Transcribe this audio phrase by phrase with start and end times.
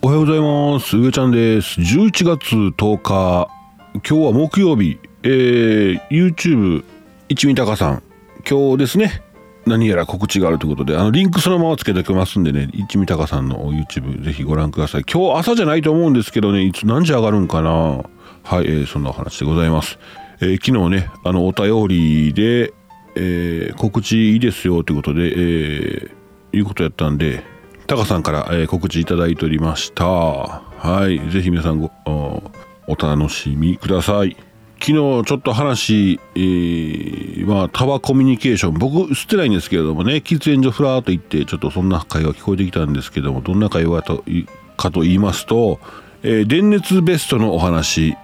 [0.00, 0.96] おはようございます。
[0.96, 1.80] 上ちゃんです。
[1.80, 3.48] 11月10日、
[3.94, 6.84] 今日は木曜日、えー、YouTube
[7.28, 8.02] 一味高さん、
[8.48, 9.24] 今日ですね、
[9.66, 15.04] 何やら告知があるということで、あの、リンクそのままつけておきますんでね、一味高さんの YouTube ぜひご覧ください。
[15.12, 19.98] 今日朝じゃないと思うんですけどね、いつ何時上がるんかなはい、えーそんなお話でございます。
[20.40, 22.72] えー昨日ね、あの、お便りで、
[23.16, 27.42] えー告知いいですよということで、えーいうことやったんで、
[27.88, 30.04] タカさんから、えー告知いただいておりました。
[30.04, 31.18] はい。
[31.30, 32.42] ぜひ皆さんご、お
[32.86, 34.36] お楽しみください。
[34.78, 44.44] 昨日ちょっと話、えーまあ、タワーコミュニケーション、僕、吸ってないんですけれどもね、喫煙所ふらーっと行って、ちょっとそんな会話聞こえてきたんですけども、どんな会話とい
[44.76, 45.80] かと言いますと、
[46.22, 48.16] えー電熱ベストのお話、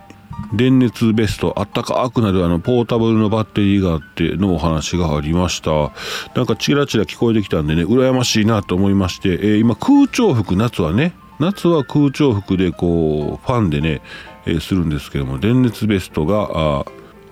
[0.52, 5.93] 電熱ベストあったかくなるあのポータブルのバッテリーがあってのお話がありました。
[6.34, 14.02] なんかチラチラ聞こえてきたんでね羨ましいなと思いまして、えー今空調服夏はね夏は空調服でこうファンでね、
[14.46, 16.85] えーするんですけども電熱ベストが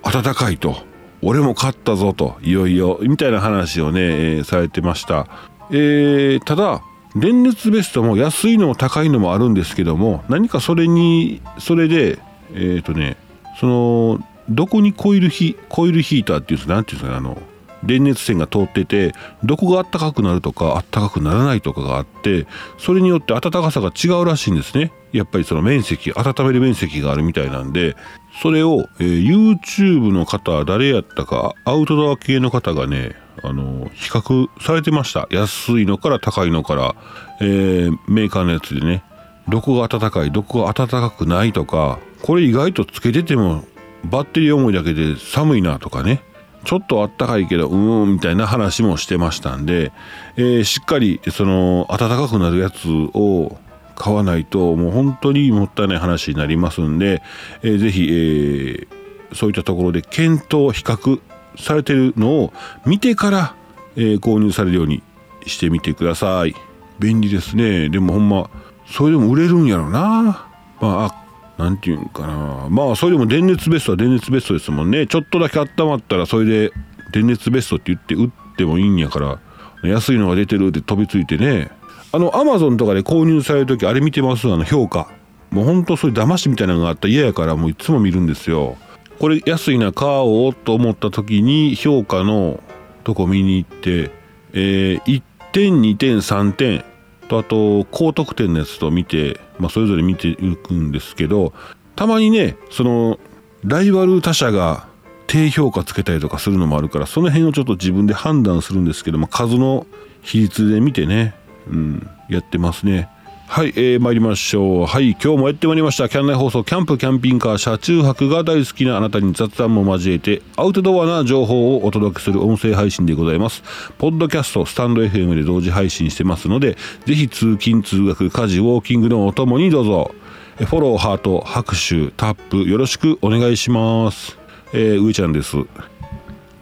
[0.03, 0.77] あ暖かいと
[1.23, 5.27] 俺も買ったぞといよいよみたいな話をね、えーされてました、
[5.71, 6.83] えーただ
[7.15, 12.19] 電熱ベストも安いのも高いのもあるんですけども何かそれにそれで
[12.55, 13.17] えっ、とね
[13.59, 17.41] そのどこにコイルヒコイルヒーターっていうんですかなんていうんですかねあの
[17.85, 19.13] 電熱線が通ってて
[19.45, 22.47] どこが暖かくなるとか暖かくならないとかがあって
[22.79, 24.93] それによって暖かさが違うらしいんですね。
[25.13, 27.97] やっぱりその面積温める面積があるみたいなんで
[28.41, 35.27] それを、えー YouTube の方誰やったかアウトドア系の方がねあの比較されてました。
[35.31, 36.95] 安いのから高いのから、
[37.41, 39.03] えーメーカーのやつでね
[39.49, 43.65] どこが暖かいどこが暖かくないとかこれ意外とつけてても
[44.05, 46.23] バッテリー重いだけで寒いなとかね。
[46.65, 49.91] ちょっと暖かいけどうーんみたいな話もしてましたんで、
[50.37, 53.59] えーしっかりその暖かくなるやつを
[53.97, 57.21] 買わないともう本当にもったいない話になりますんで、
[57.63, 58.89] えーぜひ、えー
[59.35, 61.21] そういったところで検討比較
[61.59, 62.53] されてるのを
[62.87, 63.55] 見てから、
[63.97, 65.03] えー購入されるように
[65.47, 66.55] してみてください。
[67.01, 67.89] 便利ですね。
[67.89, 68.51] でもほんま
[68.93, 70.47] それでも売れるんやろな。
[70.81, 71.23] まああ
[71.63, 72.69] なんていうんかな。
[72.69, 75.07] まあそれでも電熱ベストは電熱ベストですもんね。
[75.07, 76.73] ちょっとだけ温まったらそれで
[77.13, 79.41] 電熱ベストって言って売ってもいいんやから
[79.83, 81.71] 安いのが出てるって飛びついてね。
[82.13, 84.47] あのアマゾンとかで購入される時あれ見てます？
[84.53, 85.09] あの評価。
[85.51, 87.09] もうほんとそういう騙しみたいなのがあった。
[87.09, 88.77] ら嫌やからもういつも見るんですよ。
[89.19, 92.61] これ安いな買おうと思った時に評価の
[93.05, 94.11] とこ見に行って、
[94.53, 96.85] えー1点2点3点。
[97.33, 101.55] とあと高得点のやつと見て、まあ、それぞれ見ていくんですけど
[101.97, 103.19] たまにねその
[103.65, 104.87] ライバル他社が
[105.27, 109.87] 低評価つけたりとかするのもあるからその辺をちょっと自分で判断するんですけども数の
[110.21, 111.35] 比率で見てね、
[111.69, 113.09] うん、やってますね。
[113.55, 114.87] はい、えー、参りましょう。
[114.87, 116.09] はい、今日もやってまいりました。
[116.09, 123.63] キャン内放送、キャンプ、キャンピングカー、車中泊が大好きなあなたに雑談も交えて、アウトドアな情報をお届けする音声配信でございます。
[123.99, 130.15] ポッドキャスト、スタンド FM で同時配信してますので、ぜひ通勤、通学、家事、ウォーキングのお供にどうぞ。
[130.59, 134.39] えフォロー、ハート、拍手、タップ、よろしくお願いします。
[134.73, 135.59] えー、上ちゃんです。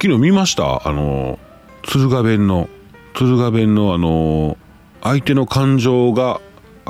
[0.02, 0.88] 昨日見ました？
[0.88, 1.38] あの
[1.84, 2.68] 敦賀弁の
[3.14, 4.58] 敦賀弁のあの
[5.02, 6.40] 相手の感情が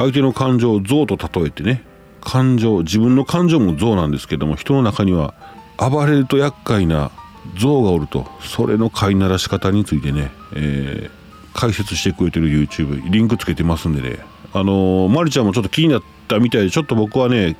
[0.00, 1.84] 相手の感情を象と例えてね
[2.22, 5.34] 感情自分の感情も象なんですけども人の中には
[5.76, 7.10] 暴れると厄介な
[7.58, 11.20] 象がおるとそれの飼いならし方についてね、えー
[11.52, 14.20] 解説してくれてる YouTube リンクつけてますんでね
[14.52, 17.56] あのーまりちゃんもちょっと気になったみたいでちょっと僕はね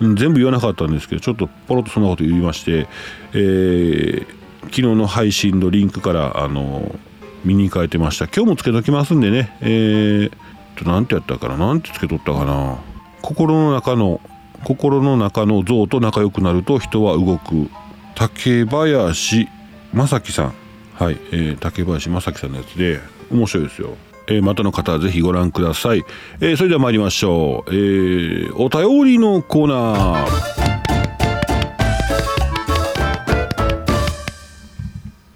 [0.00, 2.86] 全部言わなかったんですけどちょっとポロッとそんなこと言いまして、
[3.32, 4.26] えー
[4.66, 6.98] 昨日の配信のリンクからあのー
[7.46, 8.26] 見に行かれてました。
[8.26, 10.32] 今日もつけときますんでねえー、
[10.76, 11.56] と何てやったかな？
[11.56, 12.78] なんてつけとったかな？
[13.22, 14.20] 心の中の
[14.64, 17.68] 心の中の像と仲良くなると人は動く。
[18.14, 19.48] 竹林
[19.92, 20.54] 正樹さん。
[20.94, 23.00] はい、えー竹林正樹さんのやつで
[23.30, 23.98] 面白いですよ、
[24.28, 26.02] えーまたの方はぜひご覧ください、
[26.40, 30.55] えーそれでは参りましょう、えーお便りのコーナー。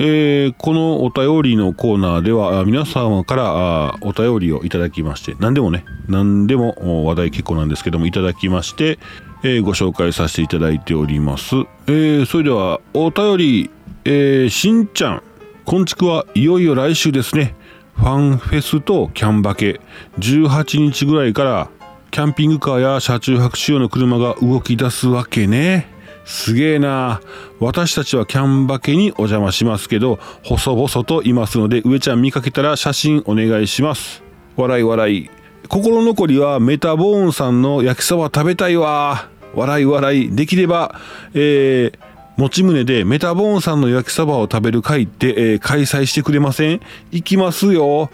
[0.02, 8.98] えーこのお便りのコーナーでは皆様からお便りをいただきまして何でもね何でも話題結構なんですけどもいただきまして、
[9.44, 11.54] えーご紹介させていただいております、
[11.86, 13.70] えーそれではお便り、
[14.06, 15.22] えしんちゃん
[15.66, 17.54] こんちくはいよいよ来週ですね。
[17.94, 19.80] ファンフェスとキャンバケ。
[20.18, 21.70] 18日ぐらいから
[22.10, 25.99] キャンピングカーや車中泊仕様の車が動き出すわけね。
[26.30, 27.20] すげえな。
[27.58, 34.22] 私たちはキャンバケにお邪魔しますけど細々といますので上ちゃん見かけたら写真お願いします。
[34.56, 35.30] 笑い笑い。
[35.68, 39.28] 心残りはメタボーンさんの焼きそば食べたいわ。
[39.54, 40.94] 笑い笑いできれば
[41.34, 41.98] えー、
[42.36, 46.80] 持ち胸でメタボーンさんの焼きそばを食べる会って、えー、開催してくれません？
[47.10, 48.08] 行きますよ、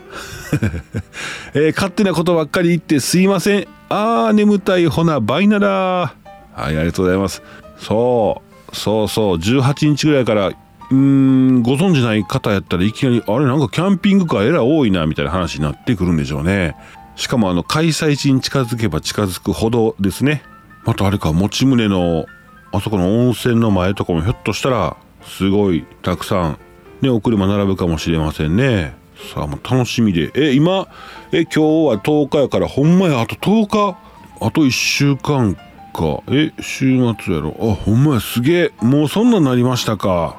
[1.52, 3.68] えー、勝手なことばっかり言ってすいません。
[3.90, 6.12] あー眠たいほなバイナラは
[6.56, 7.42] いありがとうございます。
[7.78, 8.42] そ
[8.72, 10.52] うそうそう18日ぐらいから
[10.90, 16.76] うんご存じない方やったらいきなりあれなんかキャンピングカーえらい多いなみたいな話になってくるんでしょうね。
[17.16, 20.42] しかもあの開催地に近づけば近づくほどですね。
[20.84, 22.26] またあれか持ち胸の
[22.72, 26.58] あそこの温泉の前とかもひょっとしたらすごいたくさん
[27.00, 28.94] ねお車並ぶかもしれませんね。
[29.34, 30.30] さあもう楽しみで。
[30.34, 30.86] え今
[31.32, 33.98] え今日は10日やからほんまやあと10日
[34.40, 35.56] あと1週間
[35.96, 36.22] か。
[36.28, 37.56] え週末やろ。
[37.58, 38.20] あほんまや。
[38.20, 38.72] すげえ。
[38.80, 40.36] もうそんなんなりましたか。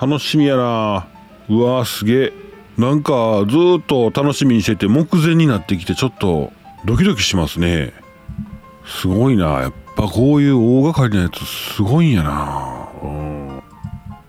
[0.00, 1.08] 楽しみやな。
[1.48, 2.32] うわすげえ。
[2.78, 6.52] なんかずっと楽しみにしてて目前になってきてちょっと
[6.86, 7.92] ドキドキしますね。
[8.86, 9.60] すごいな。
[9.60, 12.88] やっぱこういう大掛かりなやつすごいんやな。
[13.02, 13.62] うん。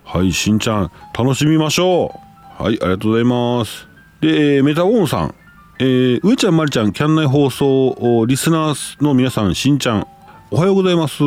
[0.04, 0.92] はいしんちゃん。
[1.18, 2.20] 楽しみましょ
[2.60, 2.64] う。
[2.64, 3.88] はいありがとうございます。
[4.20, 5.36] でえメタボーンさん。
[5.80, 10.08] えー、上ちゃんまりちゃんキャン内放送リスナーの皆さんしんちゃん。
[10.54, 11.24] おはようございます。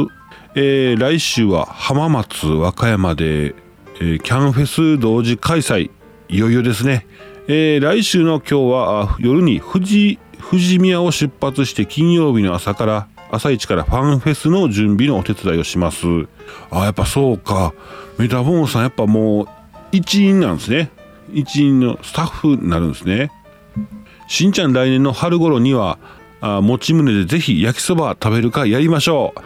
[0.54, 3.54] えー、来週は浜松和歌山で
[4.00, 5.90] えー、キャンフェス同時開催。
[6.28, 7.06] いよいよですね、
[7.48, 16.06] えー、来週の今日は夜に富士富士宮を出発して金曜日の朝から朝一からファンフェスの準備のお手伝いをします。
[16.70, 17.72] あやっぱそうか。
[18.18, 19.48] メタボーンさんやっぱもう
[19.90, 20.90] 一員なんですね。
[21.32, 23.30] 一員のスタッフになるんですね。
[24.28, 25.98] しんちゃん来年の春頃には
[26.46, 29.40] あ持ち胸でぜひ焼きそば食べるかやりましょう。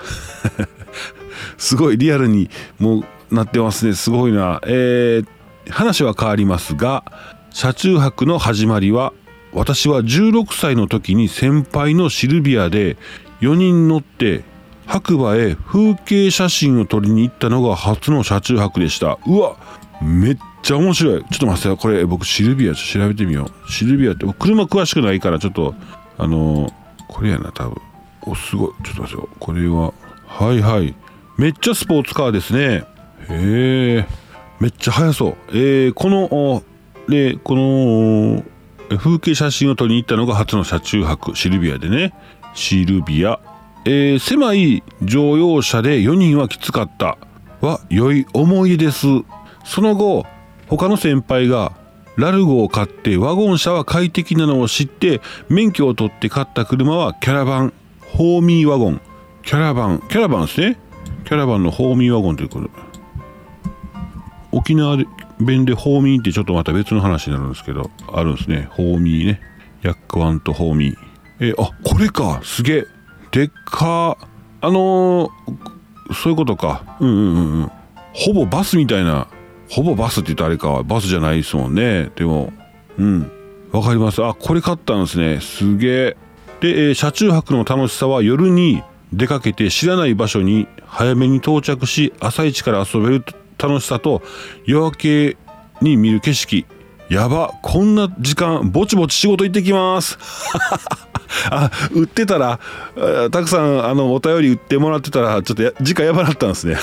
[1.57, 2.51] すごいリアルに
[2.81, 3.93] もうなってますね。
[3.95, 4.61] すごいな。
[4.67, 7.05] えー、話は変わりますが
[7.51, 9.13] 車中泊の始まりは
[9.53, 12.97] 私は16歳の時に先輩のシルビアで
[13.43, 14.43] 4人乗って
[14.87, 19.21] 白馬へ風景写真を撮りに行ったのが初の車中泊でした。
[19.25, 19.55] うわ
[20.03, 21.21] めっちゃ面白い。
[21.21, 23.71] ちょっと待ってこれ僕シルビア調べてみよう。
[23.71, 25.77] シルビアって車詳しくないからちょっと
[26.19, 26.73] あの、
[27.09, 27.83] これやな多分。
[28.23, 28.73] おすごい。
[28.85, 29.29] ちょっと待ってよ。
[29.41, 29.93] これは
[30.27, 30.95] はいはい。
[31.37, 32.85] めっちゃスポーツカーですね。
[33.29, 34.07] へえ。
[34.61, 35.37] めっちゃ速そう。
[35.51, 36.63] えー、この
[37.09, 38.45] でこの
[38.99, 42.15] 風景写真を撮りに行ったのが初の車中泊シルビアでね。
[42.55, 43.41] シルビア、
[43.85, 47.19] えー、狭い乗用車で4人はきつかった。
[47.61, 49.07] は良い思い出です。
[49.65, 50.27] その後
[50.69, 51.73] 他の先輩が
[52.19, 57.73] ラルゴを買ってワゴン車は快適なのを知って免許を取って買った車はキャラバン
[58.13, 59.01] ホーミーワゴン。
[59.45, 60.79] キャラバンキャラバンですね。
[61.25, 62.71] キャラバンのホーミーワゴンということ
[64.51, 64.97] 沖縄
[65.39, 68.69] 弁でホーミーってちょっとまた別の話になるんですけどあるんですね。
[68.73, 69.41] ホーミーね。
[69.83, 70.97] ヤックワンとホーミー。
[71.41, 72.41] えあこれか。
[72.43, 72.85] すげえ。
[73.31, 74.19] でっか。
[74.61, 76.97] あのー、そういうことか。
[76.99, 77.73] うんうんうんうん。
[78.13, 79.29] ほぼバスみたいな
[79.69, 82.11] ほぼバスって言ったらあれかバスじゃないですもんね。
[82.17, 82.53] でも
[82.99, 83.31] うん。
[83.73, 84.25] わかります。
[84.25, 85.41] あこれ買ったんですね。
[85.41, 86.17] すげえ。
[86.61, 88.83] で、えー、車中泊の楽しさは夜に
[89.13, 93.25] 出かけて知らない場所に早めに到着し朝一から遊べる
[93.59, 94.23] 楽しさと
[94.65, 95.37] 夜明け
[95.81, 96.67] に見る景色。
[97.09, 97.55] やば。
[97.63, 100.19] こんな時間ぼちぼち仕事行ってきます。
[101.51, 102.59] あ売ってたら
[103.31, 106.77] たくさんあのお便り売ってもらってたらちょっと時間やばなったんですね。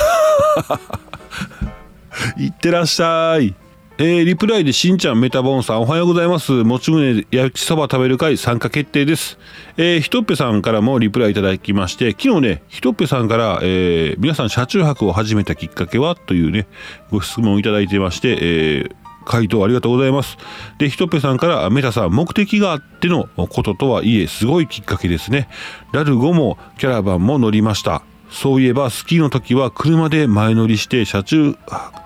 [2.38, 3.55] いってらっしゃい
[3.98, 6.51] えー、リプライでしんちゃんメタボンさんおはようございます。
[6.51, 9.39] もち胸焼きそば食べる会参加決定です。
[9.77, 16.15] えー、ひとっぺさんからもリプライいただきまして、昨日ね、ひとっぺさんから、えー、皆さん車中泊を始めたきっかけは？
[16.15, 16.67] というね、
[17.10, 18.91] ご質問をいただいてまして、えー、
[19.25, 20.38] 回答ありがとうございます。
[20.77, 25.48] で、ひとっぺさんから、メタさん、目的があってのこととはいえ、すごいきっかけですね。
[25.93, 28.03] ラルゴもキャラバンも乗りました。
[28.36, 31.56] そういえばスキーの時は車で前乗りして車中、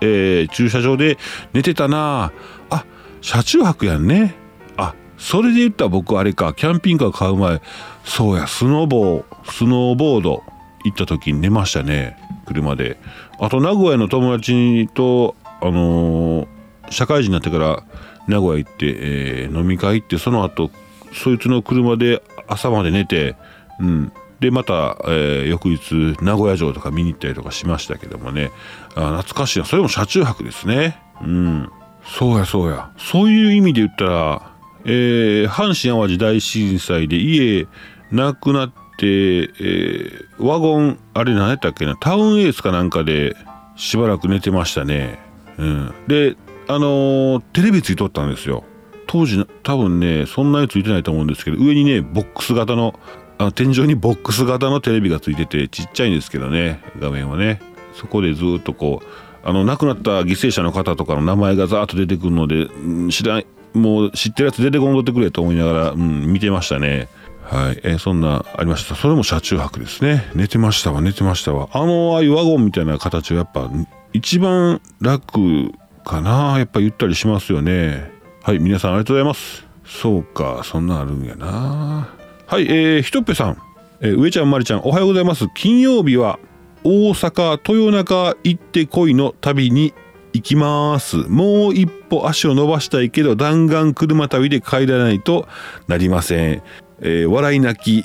[0.00, 1.18] えー、駐車場で
[1.52, 2.32] 寝てたな。
[2.70, 2.84] あ
[3.20, 4.36] 車中泊やんね。
[4.76, 6.54] あそれで言ったら僕あれか。
[6.54, 7.60] キャンピングカー買う前
[8.04, 10.44] そうやスノボースノーボード
[10.84, 12.16] 行った時に寝ましたね。
[12.46, 13.00] 車で。
[13.40, 16.46] あと名古屋の友達とあのー、
[16.90, 17.82] 社会人になってから
[18.28, 20.70] 名古屋行って、えー、飲み会行ってその後
[21.12, 23.34] そいつの車で朝まで寝て
[23.80, 24.12] うん。
[24.40, 28.50] でまた、えー、翌日名古屋城とか見に行ったりとかしましたけどもね。
[28.94, 29.66] あ懐かしいな。
[29.66, 30.98] それも車中泊ですね。
[31.22, 31.70] うん。
[32.04, 32.90] そうやそうや。
[32.96, 34.52] そういう意味で言ったら、
[34.86, 37.66] えー、阪神・淡路大震災で家
[38.10, 41.96] なくなって、えー、ワゴンあれ何やったっけな？
[41.96, 43.36] タウンエースかなんかで
[43.76, 45.18] しばらく寝てましたね。
[45.58, 45.94] うん。
[46.08, 48.64] であのー、テレビついとったんですよ。
[49.06, 52.98] 当時多分ねそんなについてないと思うんですけど上にねボックス型の
[53.40, 57.60] あ天井にボックス型のテレビがついててちっちゃいんですけどね画面はね。
[57.94, 59.06] そこでずっとこう
[59.42, 67.08] あの亡くなった犠牲者の方とかの名前がザーッと出てくるので、うん、知らんもう知ってるやつ出てこんとってくれと思いながら、うん、見てましたね。
[67.44, 68.94] はい、えー、そんなありました。
[68.94, 70.30] それも車中泊ですね。
[70.34, 71.68] 寝てましたわ寝てましたわ。
[71.72, 73.70] あのああいうワゴンみたいな形はやっぱ
[74.12, 75.72] 一番楽
[76.04, 78.10] かなやっぱ言ったりしますよね。
[78.42, 79.66] はい皆さんありがとうございます。
[79.84, 82.19] そうかそんなあるんやな。
[82.50, 83.62] はいえー、ひとっぺさん、
[84.00, 85.46] えー、上ちゃんまりちゃんおはようございます。
[85.54, 86.40] 金曜日は
[86.82, 89.94] 大阪豊中行ってこいの旅に
[90.32, 91.18] 行きます。
[91.28, 95.46] もう一歩足を伸ばしたいけど弾丸車旅で帰らないと
[95.86, 96.62] なりません、
[97.02, 98.04] えー、笑い泣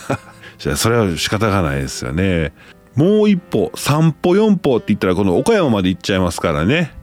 [0.56, 2.54] じゃそれは仕方がないですよね。
[2.96, 6.94] もう一歩3歩4歩って言ったらこの岡山まで行っちゃいますからね。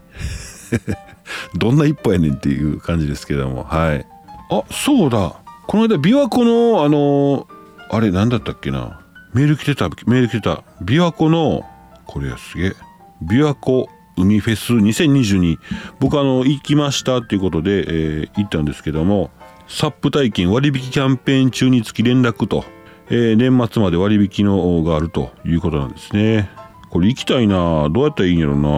[1.54, 3.64] どんな一歩やねんっていう感じですけども。
[3.64, 4.04] はい。
[4.50, 5.36] あそうだ。
[5.70, 7.48] この間琵琶湖のあの
[7.92, 9.06] あれ何だったっけな？
[9.36, 10.64] メール来てたメール来てた。
[10.82, 11.64] 琵琶湖の
[12.08, 12.74] これやすげえ。
[13.24, 15.60] 琵琶湖海フェス2022
[16.00, 19.30] 僕あの行きましたっていうことで、えー、行ったんですけども
[19.68, 22.66] サップ体験割引キャンペーン中につき連絡と、
[23.12, 26.50] えー、年末まで割引のがあるということなんですね。
[26.90, 27.90] これ行きたいな。
[27.92, 28.70] どうやったらいいんやろな。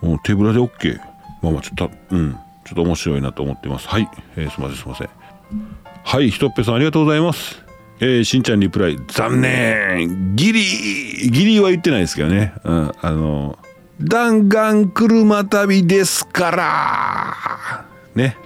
[0.00, 0.98] もう手ぶらで OK
[1.42, 2.32] まあまあちょっとうん。
[2.64, 3.88] ちょっと面白いなと思ってます。
[3.88, 5.83] はい、えー、すいませんすいません。
[6.06, 7.64] はいひとっぺさんありがとうございます。
[7.98, 10.36] えー、しんちゃんリプライ残念。
[10.36, 13.58] ギリギリは言ってないですけどね、うん、あの
[14.00, 17.86] 弾丸車旅ですから。
[18.14, 18.36] ね。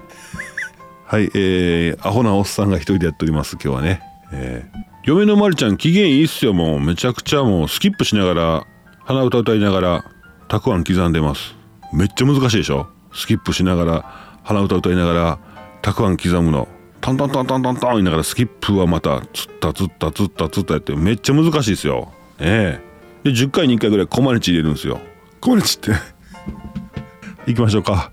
[1.04, 6.80] はいえー、アホなおっさんが一人でやっております今日はね、えー、嫁のまるちゃん機嫌いいっすよもう。
[6.80, 8.66] めちゃくちゃもうスキップしながら
[9.04, 10.04] 鼻歌歌いながら
[10.46, 11.56] たくあん刻んでます。
[11.92, 12.86] めっちゃ難しいでしょ。
[13.12, 15.38] スキップしながら鼻歌歌いながら
[15.82, 16.68] たくあん刻むの。
[17.00, 22.80] トントントントントントン言いながらスキップはまたつったつったつったつったやってめっちゃ難しいですよねえ
[23.24, 25.00] で10回に1回ぐらいコマネチ入れるんですよ
[25.40, 25.92] コマネチって
[27.46, 28.10] 行きましょうか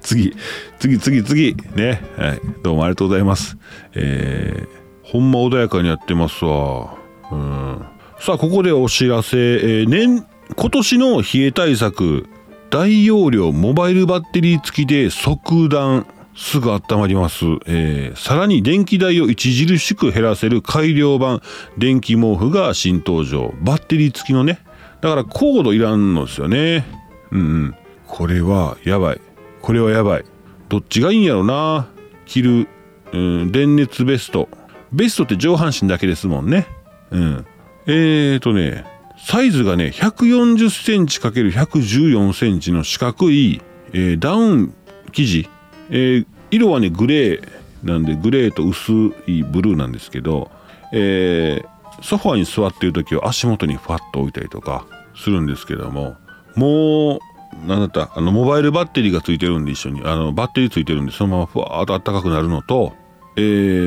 [0.00, 0.36] 次
[0.78, 3.56] 次次次ねはいどうもありがとうございます
[3.94, 6.96] えー、ほんま穏やかにやってますわ
[7.32, 7.86] うん
[8.20, 12.28] さあここでお知らせ、えー、年今年の冷え対策
[12.70, 16.06] 大容量モバイルバッテリー付きで即暖
[16.36, 21.40] すぐ温まります、えー、さらに電気代を著しく減らせる改良版
[21.78, 23.54] 電気毛布が新登場。
[23.60, 24.60] バッテリー付きのね。
[25.00, 26.84] だからコードいらんのですよね。
[27.30, 27.74] うんうん。
[28.06, 29.20] これはやばい。
[29.62, 30.24] これはやばい。
[30.68, 31.88] どっちがいいんやろな。
[32.26, 32.68] 着る、
[33.12, 34.48] うん、電熱ベスト。
[34.92, 36.66] ベストって上半身だけですもんね。
[37.10, 37.46] うん。
[37.86, 38.84] えーとね
[39.26, 43.62] サイズがね140センチ ×114 センチの四角い、
[43.92, 44.74] えー、ダウン
[45.12, 45.48] 生地。
[45.90, 47.48] えー、色はねグレー
[47.82, 48.92] なんでグレーと薄
[49.26, 50.50] いブルーなんですけど、
[50.92, 54.86] えー、ソファーに座っている時は足元にファッと置いたりとか
[55.16, 56.16] するんですけども
[56.56, 57.18] もう
[57.66, 62.94] 何だったあのモバイルバッテリーがついてるんで一緒にあのバッテリーついてるんでそのままふわーっと暖かくなるのと、
[63.36, 63.40] え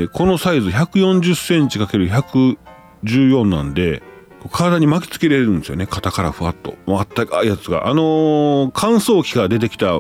[0.05, 4.03] ー、このサイズ140センチ ×114 なんで
[4.51, 5.87] 体に巻きつけられるんですよね。
[5.87, 6.75] 肩からふわっと。
[6.87, 7.87] あったかいやつが。
[7.87, 9.99] あのー、乾燥機から出てきた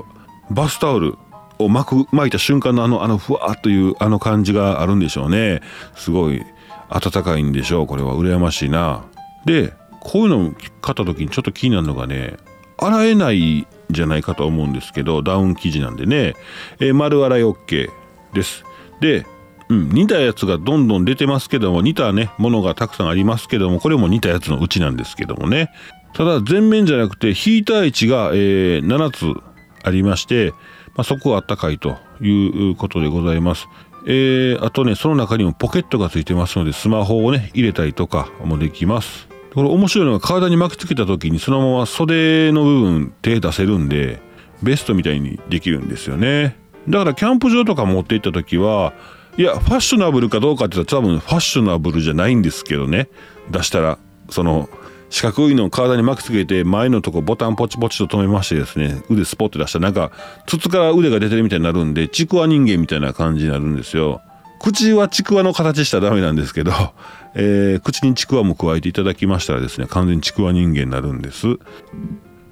[0.51, 1.17] バスタオル
[1.59, 5.61] を巻く巻いた瞬間のあのあのふわっというあの感じがあるんでしょうね。
[5.95, 6.43] すごい
[6.89, 8.15] 暖かいんでしょうこれは。
[8.15, 9.05] 羨ましいな。
[9.45, 12.37] でこういうのを買った時にちょっと気になるのがね
[12.77, 16.35] 洗えないんじゃないかと思うんですけどダウン生地なんでね、
[16.79, 17.89] えー、丸洗い OK
[18.33, 18.63] です。
[19.01, 19.25] で
[19.69, 25.71] うん、似たやつがどんどん出てますけども似たねものがたくさんありますけどもこれも似たやつのうちなんですけどもね。
[26.13, 29.39] ただ全面じゃなくてヒーター位置が、えー、7つ
[29.83, 30.53] ありまして
[30.97, 33.67] まあ、そこはあったかいということでございます。
[34.05, 39.27] えー、あとね、その中にもポケットがついてますので、スマホをね、入れたりとかもできます。
[39.53, 44.19] これ面白いのが体に巻きつけた時にそのまま袖の部分手出せるんで、
[44.63, 46.57] ベストみたいにできるんですよね。
[46.89, 48.93] だからキャンプ場とか持って行った時は、
[49.37, 53.07] いや、ファッショナブルかどうかって言ったら多分ファッショナブルじゃないんですけどね。
[53.51, 53.99] 出したら、
[54.29, 54.69] その、
[55.09, 60.11] 四角いのを体に巻きつけて前のとこボタンポチポチと止めましてですね腕スポッて出したなんか
[60.45, 64.21] 筒から腕が出てるみたいになるんでちくわ人間みたいな感じになるんですよ。
[64.59, 66.71] 口はちくわの形したらダメなんですけど、
[67.35, 71.57] えー、口にちくわも加えていただきましたらですね完全にちくわ人間になるんです。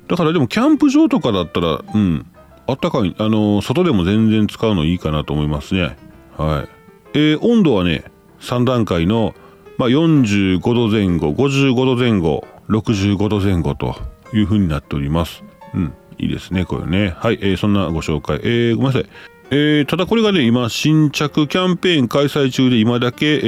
[0.08, 2.26] だからでもキャンプ場とかだったらうん
[2.68, 5.98] あったかいあのー、外でも全然使うのいいかなと思いますね。
[6.38, 6.70] はい。
[7.16, 8.04] えー、温度はね
[8.42, 9.34] 3段階の
[9.78, 13.96] まあ、45度前後55度前後65度前後と
[14.34, 19.06] いう風になっておりますうんいいですねこれねはい、えー、そんなご紹介えー、ごめんなさい
[19.52, 23.40] えー、ただこれがね、今、新着キャンペーン開催中で、今だけ、え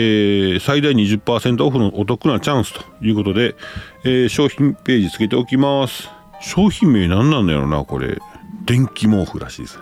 [0.58, 3.56] ー、最大20%オフのお得なチャンスということで、
[4.04, 6.08] えー、商品ページつけておきます。
[6.40, 8.20] 商品名何なんだろうな、これ。
[8.66, 9.80] 電気毛布らしいです。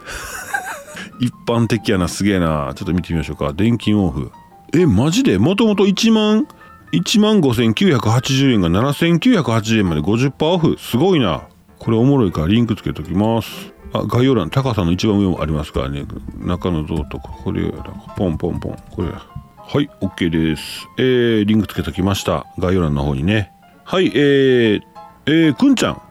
[1.20, 2.72] 一般的やな、すげえな。
[2.76, 3.52] ちょっと見てみましょうか。
[3.52, 4.32] 電気毛布。
[4.74, 5.38] え、マジで？
[5.38, 6.48] もともと1万、
[6.92, 10.78] 1万5980円が7980円まで50%オフ。
[10.80, 11.48] すごいな。
[11.80, 13.74] これおもろいからリンクつけときます。
[13.94, 16.06] あ概要欄高さの一番上もありますからね。
[16.38, 17.72] 中の像とかこれ
[18.18, 18.78] ポンポンポン。
[18.92, 20.88] これはい OK です。
[20.98, 22.46] えー、リンクつけときました。
[22.58, 23.52] 概要欄の方にね。
[23.84, 24.82] はいえー、
[25.28, 26.02] えー、くんちゃん。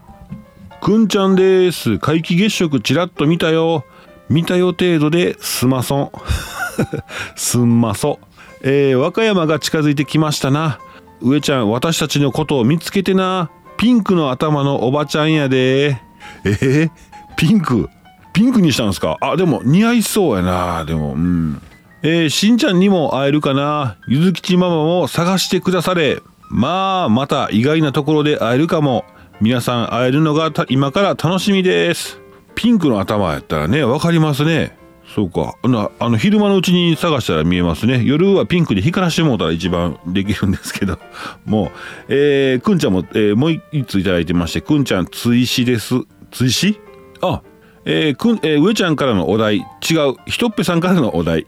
[0.81, 1.99] くんちゃんです。
[1.99, 3.85] 皆既月食ちらっと見たよ。
[4.29, 6.13] 見たよ程度ですまそん
[7.37, 8.19] すんまそ
[8.67, 10.79] えー、和歌山が近づいてきましたな。
[11.21, 13.51] 上ちゃん私たちのことを見つけてな。
[13.77, 16.01] ピンクの頭のおばちゃんやで。
[16.45, 16.91] えー、
[17.37, 17.91] ピンク？
[18.33, 19.19] ピンクにしたんですか？
[19.21, 20.87] あでも似合いそうやな。
[20.87, 21.61] でもうん。
[22.03, 23.99] えー、しんちゃんにも会えるかな。
[24.09, 26.23] ゆずきちママも探してくだされ。
[26.49, 29.05] まあまた意外なところで会えるかも。
[29.41, 32.19] 皆さん会えるのが今から楽しみです。
[32.55, 34.79] ピンクの頭やったらね分かりますね
[35.15, 40.99] そうかなあの昼間のうちに探したら見えますね夜はピンクで光らしてもうたら一番できるんですけど
[41.47, 41.71] もう
[42.09, 45.95] えー、くんちゃんも、えー、もう一ついただいてましてくんちゃん追試です
[46.33, 46.81] 追試？
[47.21, 47.43] あ、
[47.85, 51.47] えー、くん、えー、上ちゃんからのお題、違う、ひとっぺさんからのお題。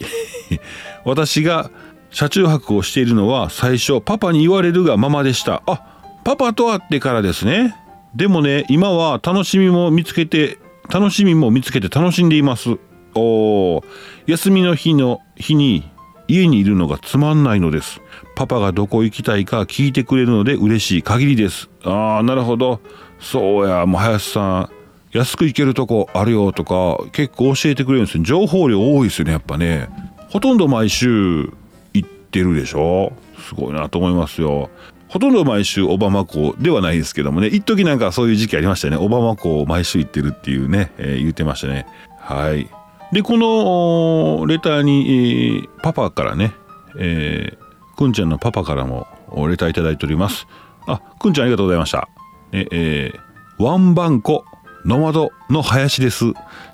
[1.05, 1.71] 私が
[2.11, 5.63] 車中泊をしているのは最初、パパに言われるがままでした。
[5.67, 5.83] あ、
[6.25, 7.75] パパと会ってからですね。
[8.15, 10.59] でもね、今は楽しみも見つけて、
[10.89, 12.79] 楽しみも見つけて楽しんでいます。
[13.21, 13.83] お
[14.27, 15.91] 休みの日の日に
[16.29, 18.01] 家にいるのがつまんないのです。
[18.35, 21.69] パパがどこ行きたいか聞いてくれるので嬉しい限りです。
[21.85, 22.81] ああ、なるほど。
[23.21, 24.71] そうや、もう林さん、
[25.13, 28.25] 安く行けるとこあるよとか結構教えてくれるんですよ。
[28.25, 29.89] 情報量多いですよねやっぱね。
[30.29, 31.53] ほとんど毎週
[31.95, 33.13] 行ってるでしょ。
[33.49, 34.69] すごいなと思いますよ。
[35.09, 37.47] ほとんど毎週オバマ港ではないですけどもね。
[37.47, 38.97] 一時なんかそういう時期ありましたね。
[38.97, 41.87] オバマ港毎週行ってるっていうね、えー、言ってましたね。
[42.19, 42.69] はい。
[43.13, 46.55] でこのレターに、パパからね、
[46.99, 49.07] えー、くんちゃんのパパからも
[49.49, 50.47] レターいただいております
[50.87, 52.09] あくんちゃんありがとうございました
[52.53, 54.45] ええー、ワンバンコ
[54.87, 56.27] ノマドの林です。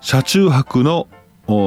[0.02, 1.08] 車中泊の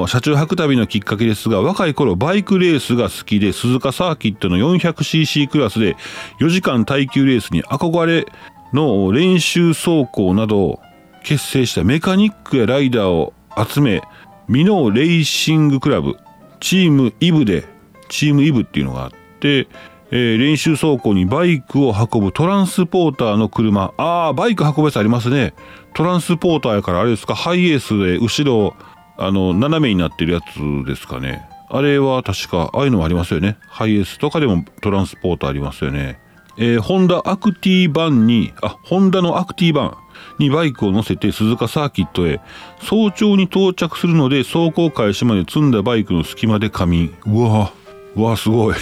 [0.08, 5.98] 車中泊旅のきっかけですが若い頃バイクレースが好きで鈴鹿サーキットの 400cc クラスで
[6.40, 8.28] 4時間耐久レースに憧れ
[8.74, 10.80] の練習走行などを
[11.24, 14.04] 結成したメカニックやライダーを集め
[14.48, 16.18] ミノーレーシングクラブ
[16.60, 17.66] チームイブで
[18.10, 19.68] チームイブっていうのがあって
[20.12, 23.92] えー、練習走行にバイクを運ぶトランスポーターの車。
[23.98, 25.56] ああバイク運ぶやつありますね。
[25.96, 27.34] トランスポーターやからあれですか？
[27.34, 28.76] ハイエースで後ろ
[29.18, 31.50] あの斜めになってるやつですかね。
[31.70, 33.58] あれは確かああいうのもありますよね。
[33.68, 36.20] ハイエースとかでもトランスポーターありますよね。
[36.60, 39.98] えー、ホンダアクティバンにあホンダのアクティバン。
[40.40, 42.42] にバイクを乗せて鈴鹿サーキットへ
[42.82, 47.72] 早朝に到着するので走行開始まで積んだバイクの隙間で仮眠うわ
[48.16, 48.76] うわすごい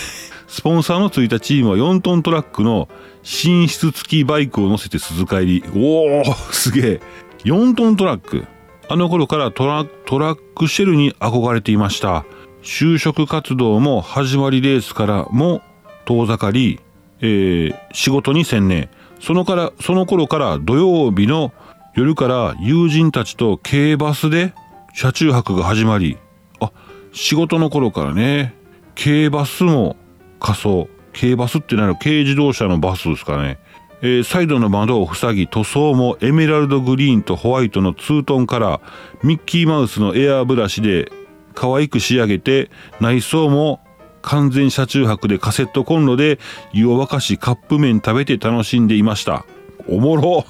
[0.53, 2.87] スポンサーのついたチームは4トントラックの
[3.23, 5.63] 寝室付きバイクを乗せて鈴鹿入り。
[5.75, 7.01] おおすげえ。
[7.39, 8.45] 4トントラック。
[8.87, 12.23] あの頃からトラトラックシェルに憧れていました。
[12.61, 15.63] 就職活動も始まりレースからも
[16.05, 16.79] 遠ざかり、
[17.19, 18.89] えー、仕事に専念。
[19.25, 21.53] そのから、その頃から土曜日の
[21.95, 24.53] 夜から友人たちと軽バスで
[24.93, 26.17] 車中泊が始まり、
[26.59, 26.73] あ、
[27.13, 28.53] 仕事の頃からね、
[29.01, 29.95] 軽バスも
[30.41, 30.89] 仮装。
[31.13, 33.59] 軽バスってなる軽自動車のバスですかね、
[34.01, 38.81] えー、サイドの窓を塞ぎ塗装もエメラルドグリーンとホワイトのツートンから
[39.23, 41.11] ミッキーマウスのエアーブラシで
[41.53, 43.79] 可愛く仕上げて内装も
[44.23, 46.39] 完全車中泊でカセットコンロで
[46.71, 49.45] 湯を沸かしカップ麺食べて楽しんでいました
[49.87, 50.45] おもろ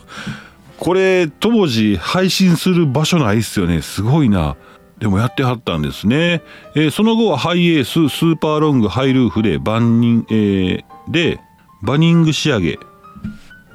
[0.79, 4.55] これ当時配信する場所ないっすよねすごいな
[5.03, 6.41] でもやってはったんですね。
[6.75, 11.41] えー、その後はハイエース、スーパーロング、ハイルーフでバンニン、えー、で、
[11.81, 12.79] バニング仕上げ。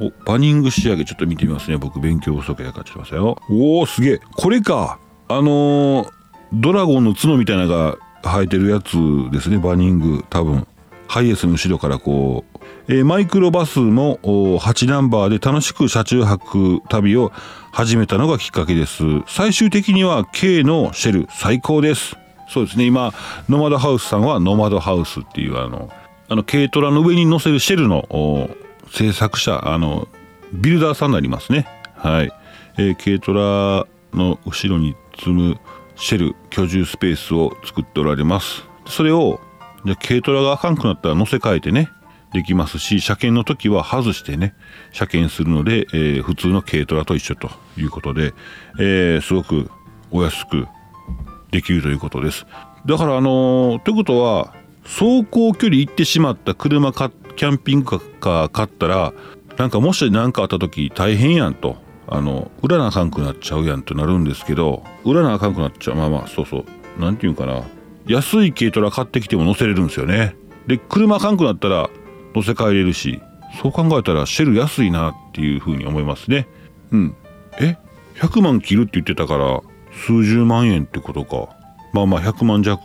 [0.01, 1.77] お、バニング仕上げちょっと見てみますね。
[1.77, 3.37] 僕勉強不足やかちょっとますよ。
[3.51, 4.21] おお、すげえ。
[4.37, 4.99] これか。
[5.29, 6.11] あのー、
[6.55, 7.99] ドラゴンの角みたいなのが
[8.29, 8.97] 生えてるやつ
[9.31, 9.59] ですね。
[9.59, 10.25] バニング。
[10.31, 10.67] 多分。
[11.09, 17.33] ハイエースの後ろからこう、えー、マイクロバスも8ナンバーで楽しく車中泊旅を
[17.73, 19.05] 始めたのがきっかけです。
[19.27, 21.27] 最終的には K のシェル。
[21.31, 22.17] 最高です。
[22.49, 22.85] そうですね。
[22.85, 23.13] 今
[23.49, 25.91] ノマドハウスさんはノマドハウスっていうあの
[26.29, 28.51] あの軽トラの上に乗せるシェルの
[28.91, 30.09] 制作者あの
[30.53, 31.67] ビルダーさんになりますね。
[31.95, 32.33] はい、
[32.77, 35.59] えー、軽トラの後ろに積む
[35.99, 38.65] シェル居住スペースを作っておられます。
[38.87, 39.41] それを
[39.85, 41.91] じゃ軽トラがあかんくなったら乗せ替えてね
[42.33, 44.55] できますし車検の時は外してね
[44.93, 48.35] 車検するので、えー、普通の軽トラと一緒ということで、
[48.79, 49.71] えー、すごく
[50.11, 50.67] お安く
[51.51, 52.47] できるということです。
[52.87, 59.13] だからあのー、ということは走行距離行ってしまった車かキャンピングカー買ったら
[59.57, 61.88] なんかもし何かあった時大変やんと。
[62.11, 65.97] あの売らなあかんくなっちゃうやんとなるんですけど売らなあかんくなっちゃう。
[65.97, 66.65] まあまあそうそう。
[66.99, 67.63] 何て言うかな。
[68.07, 70.35] 安い軽トラ買ってきても乗せれるんですよね。
[70.67, 71.91] で車あかんくなったら
[72.35, 73.21] 乗せ替えれるし
[73.63, 76.47] そう考えたらシェル安いなっていうふうに思いますね。
[76.91, 77.17] うん。
[77.61, 77.77] え
[78.17, 79.61] ？100万切るって言ってたから
[79.93, 81.57] 数十万円ってことか。
[81.93, 82.81] まあまあ100万弱、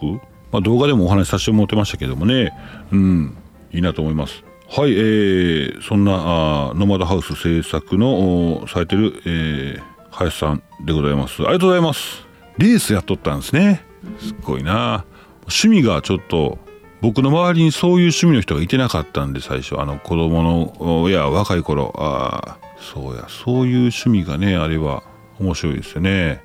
[0.51, 2.51] まあ、動画でもお話しさせてもらってましたけどもね。
[2.91, 3.37] うん。
[3.71, 4.43] いいなと思います。
[4.75, 11.43] はい、えー、そんなあノマドハウス制作のされてる、えー、林さんでございます。
[11.43, 12.25] ありがとうございます。
[12.57, 13.85] レースやっとったんですね。
[14.17, 15.05] すっごいな。
[15.41, 16.57] 趣味がちょっと
[17.01, 19.79] 僕の周りにそういう趣味の人がいてなかったんで最初。
[19.79, 21.93] あの子供のや若い頃。
[21.95, 23.27] ああそうや。
[23.29, 25.03] そういう趣味がねあれは
[25.39, 26.41] 面白いですよね。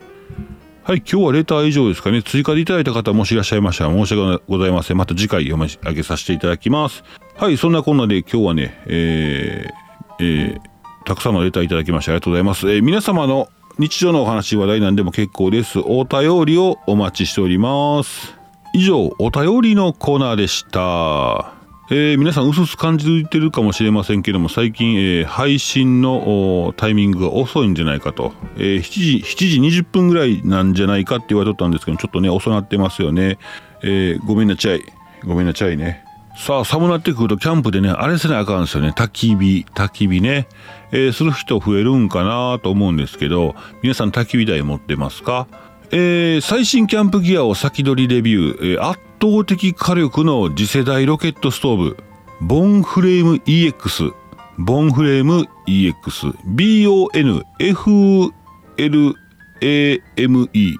[0.82, 2.22] はい今日はレター以上ですかね。
[2.22, 4.98] 追加でいただいた方もしいらっしゃいましたら申し訳ございません。
[4.98, 7.04] また次回読み上げさせていただきます。
[7.38, 10.60] はいそんなこんなで今日はねえー、えー、
[11.04, 13.48] たくさんのレターいただきましてありがとうございます、えー、皆様の
[13.78, 15.78] 日常のお話話題なんでも結構です。
[15.78, 18.34] お便りをお待ちしております。
[18.74, 21.54] 以上お便りのコーナーでした。
[21.90, 33.38] えー、皆さん薄々感じてるかもしれませんけども最近、えー、配信のタイミングが遅いんじゃないかと、えー、7, 時7時20分ぐらいなんじゃないかって言われとったんですけどちょっとね遅なってますよね、
[33.82, 34.82] えー、ごめんなちゃい。
[35.24, 36.07] ごめんなちゃいね。
[36.38, 38.94] さあ寒なってくるとキャンプでねあれせなあかんですよね。
[38.96, 40.46] 焚き火焚き火ね、
[40.92, 45.46] えー、する人増えるんかなと思うんですけど皆さん焚き火台持ってますか？
[45.90, 51.96] えー、最新キャンプギアを先取りレビュー、えー、圧倒的火力の次世代ロケットストーブ。
[52.40, 54.12] ボンフレーム EX
[54.58, 56.34] ボンフレーム EX
[59.60, 60.76] BONFLAME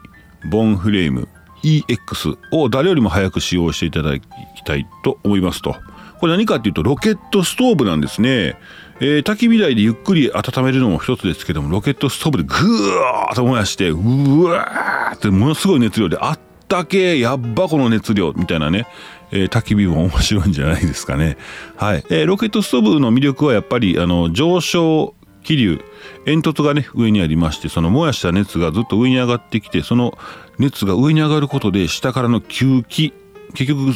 [0.51, 1.29] ボンフレーム。
[1.62, 4.27] EX を誰よりも早く使用していただき
[4.64, 5.77] たいと思いますと。
[6.21, 8.57] これ何かっていうとロケットストーブなんですね。
[9.01, 18.88] えー、焚き火台でゆっくり温めるのも一つですけどもロケットストーブでぐーっと燃やしてうわーってものすごい熱量であったけやっばこの熱量みたいなね、
[19.31, 21.37] えー、焚き火も面白いんじゃないですかね。
[21.77, 25.14] はい、えー、ロケットストーブの魅力はやっぱりあの上昇
[25.49, 25.81] 気流
[26.27, 30.19] 煙突がね上にありましてその燃やした熱がずっと上に上がってきてその
[30.59, 33.15] 熱が上に上がることで下からの吸気
[33.55, 33.93] 結局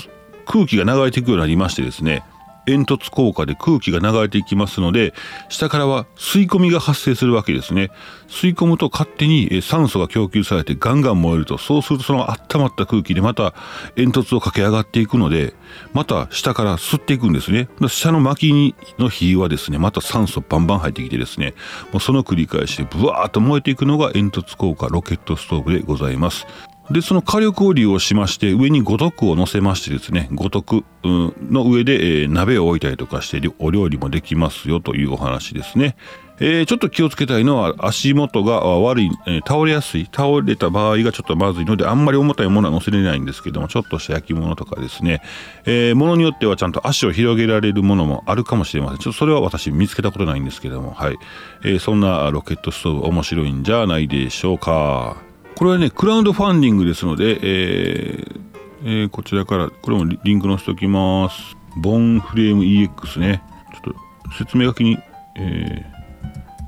[0.47, 2.25] 空気が流れていくようになりましてですね
[2.67, 5.15] 煙突効果で空気が流れていきますので
[5.49, 7.91] 下からは吸い込みが発生するわけですね。
[8.29, 13.55] 吸い込むと勝手に酸素が供給されてガンガン燃えるとそうするとその温まった空気でまた
[13.95, 15.55] 煙突を駆け上がっていくので
[15.93, 17.69] また下から吸っていくんですね。
[17.89, 21.55] 下の薪の火はですねまた酸素バンバン入ってきてですね
[21.93, 26.47] もうその繰り返しでブワーッと燃えていくのが煙突効果ロケットストーブでございます。
[26.91, 35.97] でその火力を利用しまして上に五徳を乗せましてですね五徳の上で、えー、鍋を置いたりとかしてお料理もできますよというお話ですね。
[36.41, 45.23] えー、ちょっと気をつけたいのは足元が悪い、えー、倒れやすい倒れた場合がちょっとまずいのであんまり重たいものは乗せれないんですけどもちょっとした焼き物とかですね、
[45.67, 48.99] えー、ものによってはちゃんと足を広げられるものもあるかもしれません。
[48.99, 51.19] ちょっとそれは私見つけたことないんですけどもはい、
[51.65, 55.32] えそんなロケットストーブ面白いんじゃないでしょうか。
[55.57, 58.41] これはねクラウドファンディングですので、えー
[58.85, 61.57] えー、こちらからこれもリンク載せておきます。
[61.77, 63.43] ボンフレーム EX ね。
[63.73, 64.99] ちょっと説明書きに、
[65.37, 65.87] え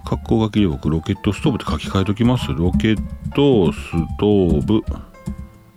[0.04, 2.52] ー、括弧書きで僕ロケットストーブって書き換えときます。
[2.52, 2.96] ロケッ
[3.34, 4.82] トストーブ。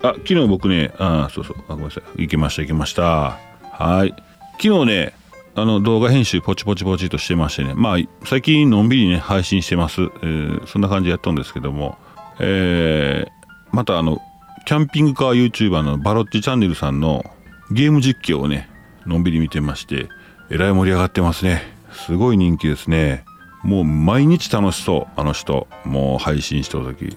[0.03, 1.57] あ昨日僕ねあそうそう。
[1.69, 2.21] あごめんなさい。
[2.21, 3.39] 行けました行けました。
[3.71, 4.13] はい。
[4.61, 5.13] 昨日ね
[5.55, 7.73] あの動画編集ポチポチポチとしてましてね。
[7.75, 11.97] まあ最近のんびりね配信してます、えー、そんな感じでやったんですけども。
[12.39, 13.29] えー、
[13.71, 14.21] またあの
[14.65, 17.23] キャンピングカー YouTuber のバロッチチャンネルさんの
[17.71, 18.69] ゲーム実況をね
[19.05, 20.09] のんびり見てまして
[20.49, 21.61] えらい盛り上がってますね。
[21.91, 23.25] すごい人気ですね。
[23.63, 25.67] もう毎日楽しそうあの人。
[25.83, 27.05] もう配信してる時。
[27.05, 27.15] ね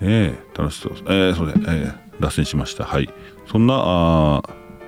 [0.00, 0.92] え楽しそう。
[1.06, 2.84] えー、そうで、えー、脱線しました。
[2.84, 3.10] はい。
[3.46, 4.42] そんなあ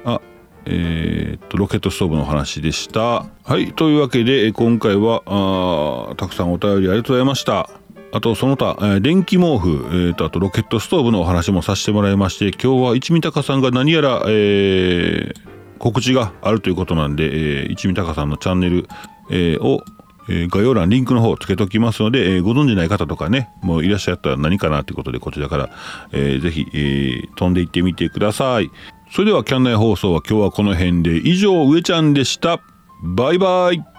[0.05, 0.21] あ
[0.65, 3.27] えー、っとロケットストーブの話でした。
[3.45, 3.73] はい。
[3.75, 7.82] というわけで今回はあたくさんお便りありがとうございました。
[8.13, 18.87] あとその他、えー、電気毛布、えーと、あとロケットストーブのお話もさせてもらいまして今日は一味高さんが何やら、えー、告知があるということなんで、えー、一味高さんのチャンネル、
[19.31, 19.83] えー、を
[20.29, 25.71] え概要欄リンクの方をつけときますので、えーご存じない方とかねもういらっしゃったら何かなということでこちらから、
[26.13, 28.71] えーぜひ、えー飛んでいってみてください。
[29.11, 31.17] それではキャン内放送は今日はこの辺で。
[31.17, 32.61] 以上上ちゃんでした。
[33.03, 33.92] バイバイ。